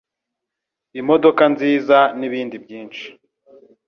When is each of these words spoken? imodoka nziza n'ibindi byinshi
imodoka 0.99 1.43
nziza 1.53 1.97
n'ibindi 2.19 2.55
byinshi 2.63 3.05